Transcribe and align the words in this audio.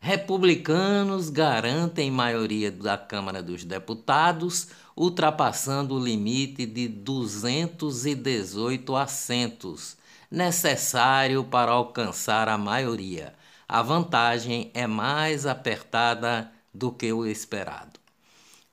Republicanos 0.00 1.28
garantem 1.28 2.10
maioria 2.10 2.72
da 2.72 2.96
Câmara 2.96 3.42
dos 3.42 3.64
Deputados, 3.64 4.68
ultrapassando 4.96 5.94
o 5.94 6.02
limite 6.02 6.64
de 6.64 6.88
218 6.88 8.96
assentos 8.96 9.98
necessário 10.30 11.44
para 11.44 11.72
alcançar 11.72 12.48
a 12.48 12.58
maioria. 12.58 13.34
A 13.68 13.82
vantagem 13.82 14.70
é 14.74 14.86
mais 14.86 15.46
apertada 15.46 16.50
do 16.72 16.92
que 16.92 17.12
o 17.12 17.26
esperado. 17.26 17.98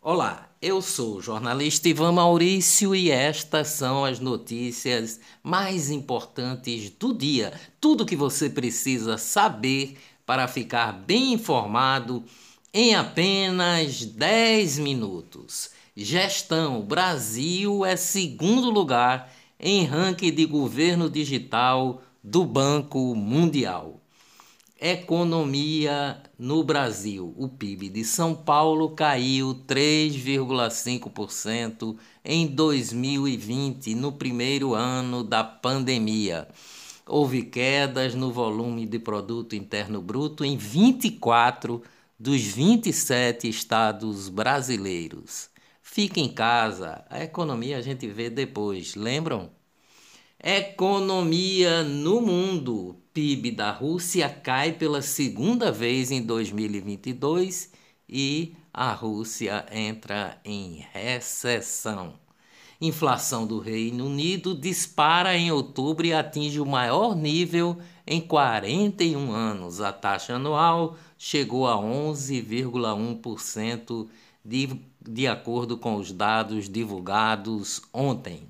Olá, 0.02 0.50
eu 0.61 0.81
sou 0.81 1.16
o 1.16 1.22
jornalista 1.22 1.88
Ivan 1.88 2.11
Maurício 2.11 2.94
e 2.94 3.09
estas 3.09 3.69
são 3.69 4.03
as 4.03 4.19
notícias 4.19 5.19
mais 5.42 5.89
importantes 5.89 6.89
do 6.89 7.14
dia. 7.14 7.53
Tudo 7.80 8.05
que 8.05 8.16
você 8.16 8.49
precisa 8.49 9.17
saber 9.17 9.97
para 10.25 10.47
ficar 10.47 10.92
bem 10.92 11.33
informado 11.33 12.23
em 12.73 12.95
apenas 12.95 14.03
10 14.03 14.80
minutos. 14.80 15.70
Gestão: 15.95 16.81
Brasil 16.81 17.86
é 17.86 17.95
segundo 17.95 18.70
lugar 18.70 19.31
em 19.59 19.83
ranking 19.85 20.31
de 20.31 20.45
governo 20.45 21.09
digital 21.09 22.01
do 22.23 22.45
Banco 22.45 23.15
Mundial. 23.15 23.99
Economia 24.79 26.21
no 26.37 26.63
Brasil. 26.63 27.33
O 27.37 27.47
PIB 27.47 27.89
de 27.89 28.03
São 28.03 28.35
Paulo 28.35 28.89
caiu 28.89 29.55
3,5% 29.65 31.95
em 32.25 32.47
2020, 32.47 33.95
no 33.95 34.11
primeiro 34.11 34.73
ano 34.73 35.23
da 35.23 35.41
pandemia. 35.43 36.47
Houve 37.07 37.43
quedas 37.43 38.15
no 38.15 38.31
volume 38.31 38.85
de 38.85 38.99
produto 38.99 39.55
interno 39.55 40.01
bruto 40.01 40.43
em 40.43 40.57
24 40.57 41.81
dos 42.19 42.41
27 42.41 43.47
estados 43.47 44.27
brasileiros. 44.29 45.52
Fique 45.86 46.22
em 46.22 46.30
casa, 46.30 47.03
a 47.09 47.22
economia 47.22 47.78
a 47.78 47.81
gente 47.81 48.08
vê 48.08 48.30
depois, 48.30 48.95
lembram? 48.95 49.52
Economia 50.42 51.84
no 51.84 52.22
mundo. 52.22 52.95
PIB 53.14 53.52
da 53.52 53.70
Rússia 53.70 54.28
cai 54.28 54.72
pela 54.72 55.04
segunda 55.04 55.72
vez 55.72 56.09
em 56.09 56.23
2022 56.23 57.70
e 58.09 58.56
a 58.73 58.92
Rússia 58.94 59.67
entra 59.72 60.42
em 60.44 60.84
recessão. 60.94 62.16
Inflação 62.82 63.45
do 63.45 63.60
Reino 63.60 64.08
Unido 64.08 64.55
dispara 64.55 65.38
em 65.38 65.52
outubro 65.52 66.08
e 66.08 66.14
atinge 66.14 66.60
o 66.60 66.66
maior 66.66 67.16
nível 67.16 67.77
em 68.08 68.20
41 68.20 69.32
anos. 69.32 69.80
A 69.80 69.93
taxa 69.93 70.33
anual 70.36 70.98
chegou 71.17 71.67
a 71.67 71.76
11,1% 71.76 74.10
de, 74.43 74.67
de 75.08 75.27
acordo 75.27 75.77
com 75.77 75.95
os 75.95 76.11
dados 76.11 76.69
divulgados 76.69 77.81
ontem. 77.91 78.47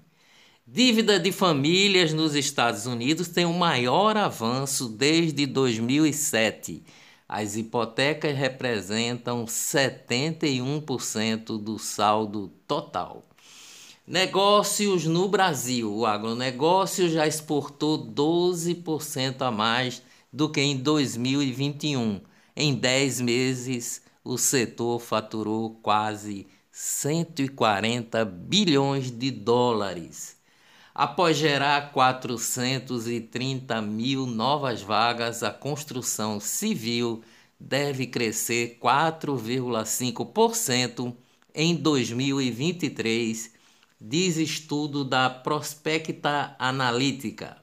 Dívida 0.65 1.19
de 1.19 1.31
famílias 1.31 2.13
nos 2.13 2.35
Estados 2.35 2.85
Unidos 2.85 3.27
tem 3.27 3.45
o 3.45 3.53
maior 3.53 4.15
avanço 4.15 4.87
desde 4.87 5.45
2007. 5.45 6.83
As 7.27 7.55
hipotecas 7.55 8.37
representam 8.37 9.45
71% 9.45 11.61
do 11.61 11.77
saldo 11.77 12.51
total. 12.67 13.23
Negócios 14.05 15.05
no 15.05 15.29
Brasil. 15.29 15.93
O 15.93 16.05
agronegócio 16.05 17.09
já 17.09 17.25
exportou 17.25 17.97
12% 17.97 19.41
a 19.41 19.51
mais 19.51 20.01
do 20.31 20.49
que 20.49 20.61
em 20.61 20.77
2021. 20.77 22.21
Em 22.55 22.75
10 22.75 23.21
meses, 23.21 24.03
o 24.23 24.37
setor 24.37 24.99
faturou 24.99 25.71
quase 25.81 26.47
140 26.71 28.23
bilhões 28.23 29.11
de 29.11 29.29
dólares. 29.29 30.37
Após 30.95 31.35
gerar 31.37 31.91
430 31.91 33.81
mil 33.81 34.25
novas 34.25 34.81
vagas, 34.81 35.43
a 35.43 35.51
construção 35.51 36.39
civil 36.39 37.21
deve 37.59 38.07
crescer 38.07 38.79
4,5% 38.81 41.13
em 41.53 41.75
2023, 41.75 43.51
diz 43.99 44.37
estudo 44.37 45.03
da 45.03 45.29
Prospecta 45.29 46.55
Analítica. 46.57 47.57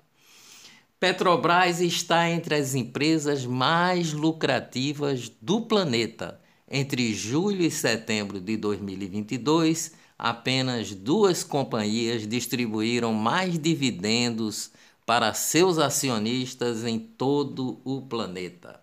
Petrobras 0.99 1.81
está 1.81 2.29
entre 2.29 2.55
as 2.55 2.75
empresas 2.75 3.47
mais 3.47 4.13
lucrativas 4.13 5.31
do 5.41 5.63
planeta 5.63 6.39
entre 6.71 7.13
julho 7.13 7.63
e 7.63 7.71
setembro 7.71 8.41
de 8.41 8.57
2022, 8.57 9.93
apenas 10.17 10.95
duas 10.95 11.43
companhias 11.43 12.25
distribuíram 12.27 13.13
mais 13.13 13.59
dividendos 13.59 14.71
para 15.05 15.35
seus 15.35 15.77
acionistas 15.79 16.85
em 16.85 16.97
todo 16.99 17.81
o 17.85 18.01
planeta. 18.03 18.81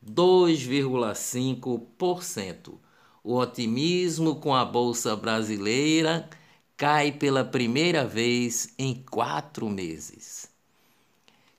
2,5%. 0.05 2.73
O 3.23 3.35
otimismo 3.35 4.37
com 4.37 4.55
a 4.55 4.65
Bolsa 4.65 5.15
Brasileira 5.15 6.27
cai 6.75 7.11
pela 7.11 7.45
primeira 7.45 8.03
vez 8.05 8.73
em 8.79 8.95
quatro 8.95 9.69
meses. 9.69 10.49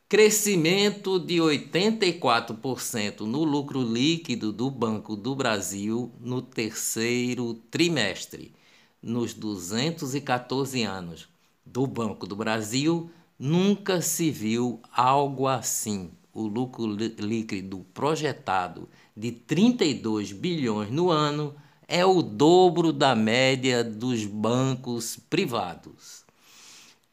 Crescimento 0.08 1.20
de 1.20 1.36
84% 1.36 3.20
no 3.20 3.44
lucro 3.44 3.80
líquido 3.80 4.50
do 4.52 4.68
Banco 4.70 5.14
do 5.14 5.36
Brasil 5.36 6.10
no 6.20 6.42
terceiro 6.42 7.54
trimestre. 7.70 8.52
Nos 9.00 9.32
214 9.32 10.82
anos 10.82 11.28
do 11.64 11.86
Banco 11.86 12.26
do 12.26 12.34
Brasil, 12.34 13.08
nunca 13.38 14.02
se 14.02 14.28
viu 14.30 14.80
algo 14.92 15.46
assim 15.46 16.10
o 16.32 16.46
lucro 16.46 16.86
líquido 16.86 17.84
projetado 17.92 18.88
de 19.16 19.30
32 19.32 20.32
bilhões 20.32 20.90
no 20.90 21.10
ano 21.10 21.54
é 21.86 22.04
o 22.06 22.22
dobro 22.22 22.92
da 22.92 23.14
média 23.14 23.84
dos 23.84 24.24
bancos 24.24 25.18
privados. 25.28 26.24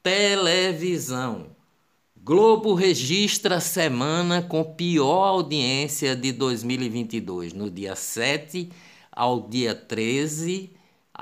Televisão. 0.02 1.48
Globo 2.16 2.74
registra 2.74 3.60
semana 3.60 4.42
com 4.42 4.64
pior 4.64 5.26
audiência 5.26 6.16
de 6.16 6.32
2022. 6.32 7.54
No 7.54 7.70
dia 7.70 7.96
7 7.96 8.70
ao 9.12 9.50
dia 9.50 9.76
13, 9.76 10.72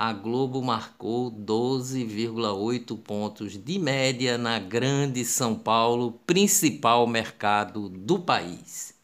a 0.00 0.12
Globo 0.12 0.62
marcou 0.62 1.28
12,8 1.28 2.96
pontos 2.98 3.58
de 3.58 3.80
média 3.80 4.38
na 4.38 4.56
Grande 4.60 5.24
São 5.24 5.56
Paulo, 5.56 6.20
principal 6.24 7.04
mercado 7.04 7.88
do 7.88 8.20
país. 8.20 8.94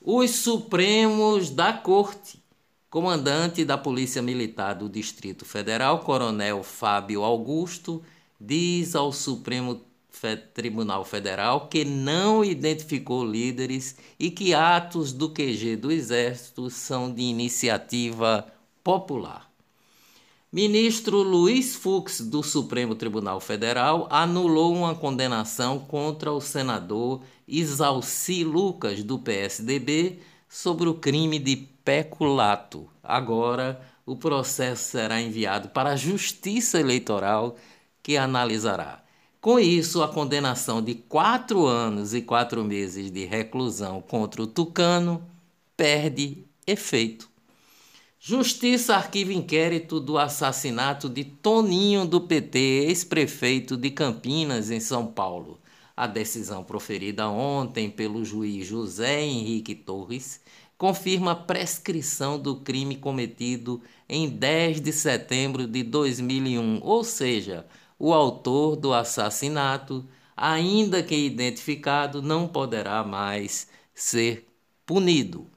Os 0.00 0.30
Supremos 0.30 1.50
da 1.50 1.72
Corte, 1.72 2.40
comandante 2.88 3.64
da 3.64 3.76
Polícia 3.76 4.22
Militar 4.22 4.76
do 4.76 4.88
Distrito 4.88 5.44
Federal, 5.44 5.98
Coronel 6.04 6.62
Fábio 6.62 7.24
Augusto, 7.24 8.00
diz 8.40 8.94
ao 8.94 9.10
Supremo 9.10 9.80
Tribunal 10.54 11.04
Federal 11.04 11.66
que 11.66 11.84
não 11.84 12.44
identificou 12.44 13.24
líderes 13.24 13.96
e 14.20 14.30
que 14.30 14.54
atos 14.54 15.12
do 15.12 15.30
QG 15.30 15.74
do 15.74 15.90
Exército 15.90 16.70
são 16.70 17.12
de 17.12 17.22
iniciativa 17.22 18.46
popular. 18.84 19.51
Ministro 20.54 21.22
Luiz 21.22 21.74
Fux, 21.74 22.20
do 22.20 22.42
Supremo 22.42 22.94
Tribunal 22.94 23.40
Federal, 23.40 24.06
anulou 24.10 24.76
uma 24.76 24.94
condenação 24.94 25.78
contra 25.78 26.30
o 26.30 26.42
senador 26.42 27.22
Isalci 27.48 28.44
Lucas, 28.44 29.02
do 29.02 29.18
PSDB, 29.18 30.18
sobre 30.46 30.90
o 30.90 30.94
crime 30.94 31.38
de 31.38 31.56
peculato. 31.56 32.86
Agora, 33.02 33.80
o 34.04 34.14
processo 34.14 34.90
será 34.90 35.22
enviado 35.22 35.70
para 35.70 35.92
a 35.92 35.96
Justiça 35.96 36.78
Eleitoral, 36.78 37.56
que 38.02 38.18
analisará. 38.18 39.02
Com 39.40 39.58
isso, 39.58 40.02
a 40.02 40.08
condenação 40.08 40.82
de 40.82 40.94
quatro 40.94 41.64
anos 41.64 42.12
e 42.12 42.20
quatro 42.20 42.62
meses 42.62 43.10
de 43.10 43.24
reclusão 43.24 44.02
contra 44.02 44.42
o 44.42 44.46
Tucano 44.46 45.26
perde 45.74 46.44
efeito. 46.66 47.31
Justiça 48.24 48.94
arquiva 48.94 49.32
inquérito 49.32 49.98
do 49.98 50.16
assassinato 50.16 51.08
de 51.08 51.24
Toninho 51.24 52.06
do 52.06 52.20
PT, 52.20 52.56
ex-prefeito 52.86 53.76
de 53.76 53.90
Campinas, 53.90 54.70
em 54.70 54.78
São 54.78 55.08
Paulo. 55.08 55.58
A 55.96 56.06
decisão 56.06 56.62
proferida 56.62 57.28
ontem 57.28 57.90
pelo 57.90 58.24
juiz 58.24 58.64
José 58.64 59.22
Henrique 59.24 59.74
Torres 59.74 60.40
confirma 60.78 61.32
a 61.32 61.34
prescrição 61.34 62.38
do 62.38 62.60
crime 62.60 62.94
cometido 62.94 63.82
em 64.08 64.28
10 64.28 64.80
de 64.80 64.92
setembro 64.92 65.66
de 65.66 65.82
2001, 65.82 66.78
ou 66.80 67.02
seja, 67.02 67.66
o 67.98 68.14
autor 68.14 68.76
do 68.76 68.94
assassinato, 68.94 70.06
ainda 70.36 71.02
que 71.02 71.16
identificado, 71.16 72.22
não 72.22 72.46
poderá 72.46 73.02
mais 73.02 73.66
ser 73.92 74.46
punido. 74.86 75.51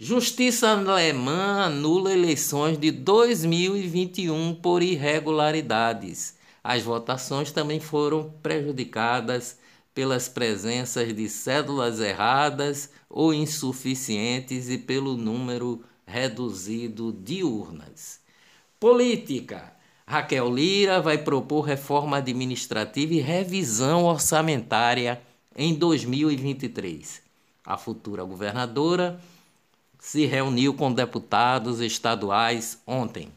Justiça 0.00 0.68
alemã 0.68 1.64
anula 1.64 2.12
eleições 2.12 2.78
de 2.78 2.92
2021 2.92 4.54
por 4.54 4.80
irregularidades. 4.80 6.36
As 6.62 6.84
votações 6.84 7.50
também 7.50 7.80
foram 7.80 8.32
prejudicadas 8.40 9.58
pelas 9.92 10.28
presenças 10.28 11.12
de 11.12 11.28
cédulas 11.28 11.98
erradas 11.98 12.90
ou 13.10 13.34
insuficientes 13.34 14.70
e 14.70 14.78
pelo 14.78 15.16
número 15.16 15.82
reduzido 16.06 17.12
de 17.12 17.42
urnas. 17.42 18.20
Política. 18.78 19.72
Raquel 20.06 20.48
Lira 20.54 21.02
vai 21.02 21.18
propor 21.18 21.62
reforma 21.62 22.18
administrativa 22.18 23.14
e 23.14 23.20
revisão 23.20 24.04
orçamentária 24.04 25.20
em 25.56 25.74
2023. 25.74 27.20
A 27.66 27.76
futura 27.76 28.22
governadora 28.22 29.20
se 29.98 30.24
reuniu 30.26 30.74
com 30.74 30.92
deputados 30.92 31.80
estaduais 31.80 32.80
ontem. 32.86 33.28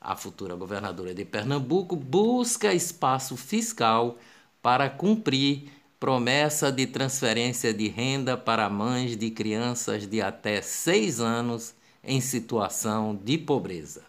A 0.00 0.16
futura 0.16 0.54
governadora 0.54 1.14
de 1.14 1.24
Pernambuco 1.24 1.94
busca 1.94 2.72
espaço 2.72 3.36
fiscal 3.36 4.18
para 4.60 4.88
cumprir 4.88 5.70
promessa 5.98 6.70
de 6.70 6.86
transferência 6.86 7.74
de 7.74 7.88
renda 7.88 8.36
para 8.36 8.70
mães 8.70 9.16
de 9.16 9.30
crianças 9.30 10.06
de 10.06 10.20
até 10.20 10.62
seis 10.62 11.20
anos 11.20 11.74
em 12.02 12.20
situação 12.20 13.18
de 13.24 13.36
pobreza. 13.36 14.02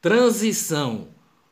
Transição. 0.00 1.08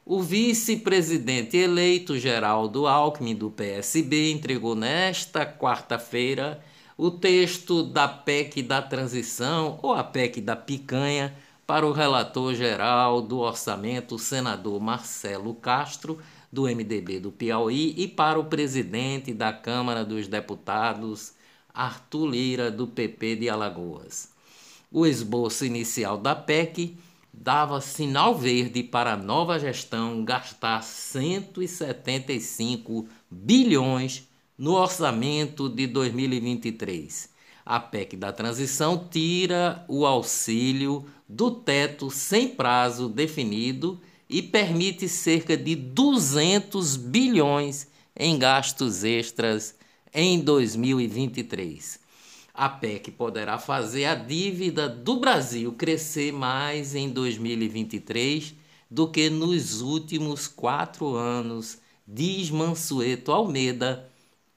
O 0.07 0.23
vice-presidente 0.23 1.57
eleito 1.57 2.19
Geraldo 2.19 2.87
Alckmin, 2.87 3.35
do 3.35 3.51
PSB, 3.51 4.33
entregou 4.33 4.75
nesta 4.75 5.47
quarta-feira 5.47 6.61
o 7.03 7.11
texto 7.11 7.83
da 7.83 8.07
PEC 8.07 8.63
da 8.63 8.83
transição 8.83 9.79
ou 9.83 9.95
a 9.95 10.05
PEC 10.05 10.43
da 10.43 10.55
picanha 10.55 11.35
para 11.67 11.87
o 11.87 11.93
relator 11.93 12.55
geral 12.55 13.23
do 13.23 13.39
orçamento, 13.39 14.19
senador 14.19 14.79
Marcelo 14.79 15.55
Castro, 15.55 16.19
do 16.53 16.65
MDB 16.65 17.19
do 17.19 17.33
Piauí, 17.33 17.95
e 17.97 18.07
para 18.07 18.39
o 18.39 18.45
presidente 18.45 19.33
da 19.33 19.51
Câmara 19.51 20.05
dos 20.05 20.29
Deputados, 20.29 21.33
Arthur 21.73 22.27
Lira, 22.27 22.71
do 22.71 22.87
PP 22.87 23.37
de 23.37 23.49
Alagoas. 23.49 24.29
O 24.93 25.07
esboço 25.07 25.65
inicial 25.65 26.19
da 26.19 26.37
PEC 26.37 26.99
dava 27.33 27.81
sinal 27.81 28.37
verde 28.37 28.83
para 28.83 29.15
a 29.15 29.17
nova 29.17 29.59
gestão 29.59 30.23
gastar 30.23 30.83
175 30.83 33.09
bilhões 33.31 34.29
no 34.61 34.75
orçamento 34.75 35.71
de 35.71 35.87
2023. 35.87 37.31
A 37.65 37.81
PEC 37.81 38.15
da 38.15 38.31
transição 38.31 39.09
tira 39.11 39.83
o 39.89 40.05
auxílio 40.05 41.07
do 41.27 41.51
teto 41.51 42.11
sem 42.11 42.47
prazo 42.47 43.09
definido 43.09 43.99
e 44.29 44.43
permite 44.43 45.09
cerca 45.09 45.57
de 45.57 45.75
200 45.75 46.97
bilhões 46.97 47.89
em 48.15 48.39
gastos 48.39 49.03
extras 49.03 49.77
em 50.13 50.39
2023. 50.41 51.99
A 52.53 52.69
PEC 52.69 53.13
poderá 53.13 53.59
fazer 53.59 54.05
a 54.05 54.15
dívida 54.15 54.91
do 54.91 55.19
Brasil 55.19 55.73
crescer 55.73 56.35
mais 56.35 56.95
em 56.95 57.09
2023 57.09 58.55
do 58.91 59.09
que 59.09 59.31
nos 59.31 59.81
últimos 59.81 60.47
quatro 60.47 61.15
anos, 61.15 61.79
diz 62.07 62.51
Mansueto 62.51 63.33
Almeida, 63.33 64.10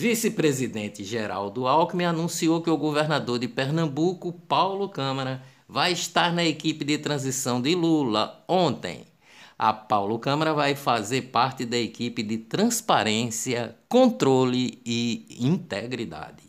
Vice-presidente 0.00 1.02
Geraldo 1.02 1.66
Alckmin 1.66 2.04
anunciou 2.04 2.62
que 2.62 2.70
o 2.70 2.76
governador 2.76 3.36
de 3.36 3.48
Pernambuco, 3.48 4.32
Paulo 4.32 4.88
Câmara, 4.88 5.42
vai 5.68 5.90
estar 5.90 6.32
na 6.32 6.44
equipe 6.44 6.84
de 6.84 6.98
transição 6.98 7.60
de 7.60 7.74
Lula 7.74 8.44
ontem. 8.46 9.06
A 9.58 9.72
Paulo 9.72 10.20
Câmara 10.20 10.54
vai 10.54 10.76
fazer 10.76 11.22
parte 11.22 11.64
da 11.64 11.76
equipe 11.76 12.22
de 12.22 12.38
transparência, 12.38 13.74
controle 13.88 14.80
e 14.86 15.36
integridade. 15.40 16.44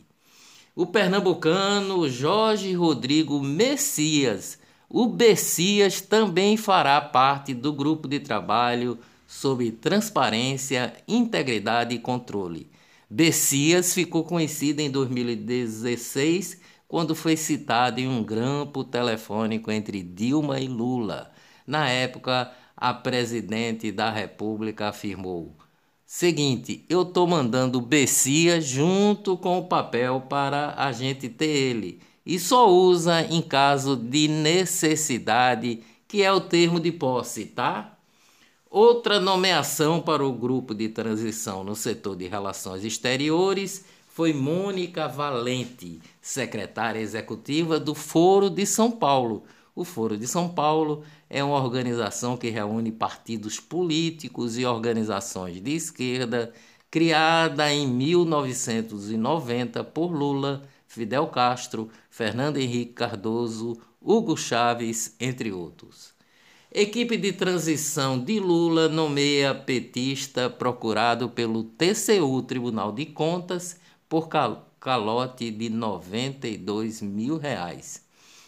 O 0.76 0.86
pernambucano 0.86 2.08
Jorge 2.08 2.72
Rodrigo 2.76 3.42
Messias, 3.42 4.60
o 4.88 5.08
Bessias, 5.08 6.02
também 6.02 6.56
fará 6.56 7.02
parte 7.02 7.56
do 7.56 7.74
grupo 7.74 8.08
de 8.08 8.20
trabalho 8.20 9.00
sobre 9.26 9.72
transparência, 9.72 10.94
integridade 11.08 11.96
e 11.96 12.00
controle 12.00 12.70
Bessias 13.10 13.94
ficou 13.94 14.24
conhecido 14.24 14.82
em 14.82 14.92
2016 14.92 16.62
quando 16.88 17.16
foi 17.16 17.36
citado 17.36 18.00
em 18.00 18.08
um 18.08 18.24
grampo 18.24 18.84
telefônico 18.84 19.72
entre 19.72 20.04
Dilma 20.04 20.60
e 20.60 20.68
Lula. 20.68 21.32
Na 21.66 21.90
época, 21.90 22.52
a 22.78 22.94
presidente 22.94 23.92
da 23.92 24.12
República 24.12 24.90
afirmou: 24.90 25.58
Seguinte, 26.06 26.86
eu 26.90 27.02
estou 27.04 27.28
mandando 27.28 27.82
Bessias 27.82 28.66
junto 28.66 29.38
com 29.38 29.60
o 29.60 29.68
papel 29.68 30.22
para 30.30 30.76
a 30.78 30.92
gente 30.92 31.30
ter 31.30 31.46
ele. 31.48 32.02
E 32.26 32.38
só 32.40 32.70
usa 32.70 33.22
em 33.24 33.42
caso 33.42 33.96
de 33.96 34.28
necessidade, 34.28 35.82
que 36.08 36.22
é 36.24 36.32
o 36.32 36.42
termo 36.42 36.80
de 36.80 36.92
posse, 36.92 37.46
tá? 37.48 37.99
Outra 38.72 39.20
nomeação 39.20 40.00
para 40.00 40.24
o 40.24 40.32
grupo 40.32 40.76
de 40.76 40.90
transição 40.90 41.64
no 41.64 41.76
setor 41.76 42.16
de 42.16 42.28
relações 42.28 42.86
exteriores 42.86 43.84
foi 44.08 44.32
Mônica 44.32 45.08
Valente, 45.08 46.00
secretária 46.22 47.00
executiva 47.00 47.80
do 47.80 47.96
Foro 47.96 48.48
de 48.48 48.68
São 48.68 48.92
Paulo. 48.92 49.44
O 49.76 49.84
Foro 49.84 50.16
de 50.16 50.28
São 50.28 50.48
Paulo 50.48 51.02
é 51.28 51.44
uma 51.44 51.58
organização 51.58 52.38
que 52.38 52.52
reúne 52.52 52.92
partidos 52.92 53.60
políticos 53.60 54.56
e 54.56 54.66
organizações 54.66 55.60
de 55.60 55.72
esquerda, 55.72 56.54
criada 56.92 57.74
em 57.74 57.88
1990 57.88 59.84
por 59.84 60.12
Lula, 60.12 60.62
Fidel 60.86 61.26
Castro, 61.26 61.90
Fernando 62.08 62.58
Henrique 62.58 62.94
Cardoso, 62.94 63.82
Hugo 64.00 64.38
Chávez, 64.38 65.16
entre 65.20 65.52
outros. 65.52 66.19
Equipe 66.72 67.18
de 67.18 67.34
transição 67.34 68.24
de 68.24 68.40
Lula 68.40 68.88
nomeia 68.88 69.56
petista 69.56 70.52
procurado 70.52 71.28
pelo 71.28 71.64
TCU 71.64 72.44
Tribunal 72.44 72.92
de 72.92 73.08
Contas 73.08 73.80
por 74.08 74.30
calote 74.80 75.50
de 75.50 75.68
92 75.68 77.02
mil 77.02 77.38
reais. 77.40 78.06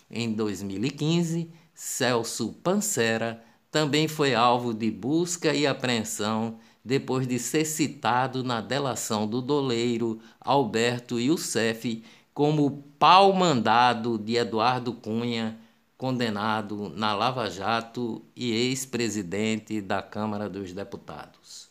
Em 0.08 0.32
2015, 0.32 1.50
Celso 1.74 2.54
Pancera 2.62 3.44
também 3.72 4.08
foi 4.08 4.36
alvo 4.36 4.72
de 4.72 4.92
busca 4.92 5.52
e 5.56 5.66
apreensão 5.66 6.60
depois 6.86 7.26
de 7.26 7.40
ser 7.40 7.66
citado 7.66 8.44
na 8.44 8.62
delação 8.62 9.26
do 9.26 9.42
doleiro 9.42 10.20
Alberto 10.40 11.20
Youssef 11.20 12.04
como 12.36 12.84
pau 13.00 13.34
mandado 13.34 14.20
de 14.20 14.36
Eduardo 14.36 14.94
Cunha, 14.94 15.60
condenado 16.02 16.92
na 16.96 17.14
Lava 17.14 17.48
Jato 17.48 18.24
e 18.36 18.52
ex-presidente 18.52 19.80
da 19.80 20.02
Câmara 20.02 20.50
dos 20.50 20.74
Deputados. 20.74 21.70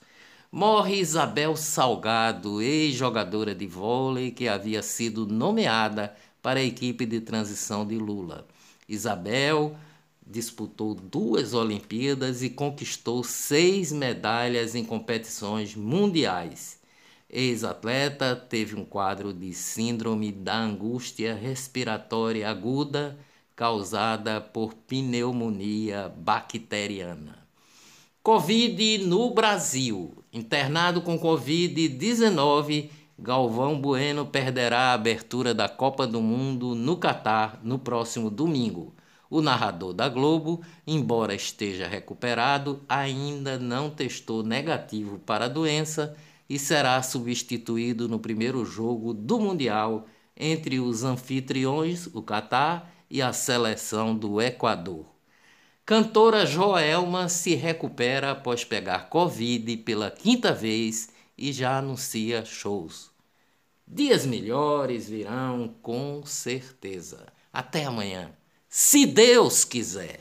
Morre 0.53 1.01
Isabel 1.01 1.57
Salgado, 1.57 2.63
ex-jogadora 2.63 3.57
de 3.57 3.67
vôlei 3.67 4.31
que 4.31 4.47
havia 4.47 4.83
sido 4.83 5.27
nomeada 5.27 6.15
para 6.41 6.61
a 6.61 6.63
equipe 6.63 7.05
de 7.07 7.21
transição 7.21 7.85
de 7.85 7.99
Lula. 7.99 8.47
Isabel 8.89 9.77
disputou 10.25 10.95
duas 10.95 11.53
Olimpíadas 11.53 12.41
e 12.41 12.51
conquistou 12.51 13.25
seis 13.25 13.91
medalhas 13.91 14.77
em 14.77 14.85
competições 14.85 15.75
mundiais. 15.75 16.79
Ex-atleta 17.29 18.37
teve 18.37 18.77
um 18.77 18.85
quadro 18.85 19.35
de 19.35 19.53
síndrome 19.53 20.31
da 20.31 20.57
angústia 20.57 21.35
respiratória 21.35 22.49
aguda 22.49 23.19
causada 23.61 24.41
por 24.41 24.73
pneumonia 24.73 26.11
bacteriana. 26.17 27.47
Covid 28.23 29.05
no 29.05 29.35
Brasil. 29.35 30.25
Internado 30.33 31.03
com 31.03 31.21
Covid-19, 31.21 32.89
Galvão 33.19 33.79
Bueno 33.79 34.25
perderá 34.25 34.79
a 34.79 34.93
abertura 34.95 35.53
da 35.53 35.69
Copa 35.69 36.07
do 36.07 36.23
Mundo 36.23 36.75
no 36.75 36.97
Catar 36.97 37.61
no 37.63 37.79
próximo 37.79 38.31
domingo. 38.31 38.95
O 39.29 39.43
narrador 39.43 39.93
da 39.93 40.09
Globo, 40.09 40.63
embora 40.87 41.35
esteja 41.35 41.87
recuperado, 41.87 42.81
ainda 42.89 43.59
não 43.59 43.91
testou 43.91 44.43
negativo 44.43 45.19
para 45.19 45.45
a 45.45 45.49
doença 45.49 46.17
e 46.49 46.59
será 46.59 47.03
substituído 47.03 48.09
no 48.09 48.19
primeiro 48.19 48.65
jogo 48.65 49.13
do 49.13 49.39
Mundial 49.39 50.07
entre 50.35 50.81
os 50.81 51.05
anfitriões, 51.05 52.07
o 52.15 52.23
Catar, 52.23 52.91
e 53.11 53.21
a 53.21 53.33
seleção 53.33 54.17
do 54.17 54.41
Equador. 54.41 55.05
Cantora 55.85 56.47
Joelma 56.47 57.29
se 57.29 57.55
recupera 57.55 58.31
após 58.31 58.65
pegar 58.65 59.09
Covid 59.09 59.77
pela 59.79 60.11
quinta 60.11 60.53
vez 60.53 61.09
e 61.37 61.53
já 61.53 61.79
anuncia 61.79 62.45
shows. 62.45 63.11
Dias 63.87 64.25
melhores 64.25 65.09
virão 65.09 65.75
com 65.83 66.23
certeza. 66.25 67.27
Até 67.53 67.85
amanhã 67.87 68.31
se 68.69 69.05
Deus 69.05 69.65
quiser. 69.65 70.21